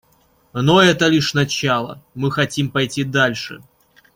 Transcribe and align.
Но 0.53 0.81
это 0.81 1.09
лишь 1.09 1.35
начало; 1.35 2.01
мы 2.15 2.31
хотим 2.31 2.71
пойти 2.71 3.03
дальше. 3.03 3.61